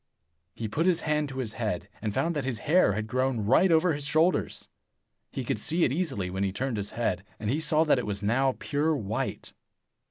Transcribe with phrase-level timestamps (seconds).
[0.55, 3.71] He put his hand to his head, and found that his hair had grown right
[3.71, 4.67] over his shoulders.
[5.31, 8.07] He could see it easily when he turned his head, and he saw that it
[8.07, 9.53] was now pure white.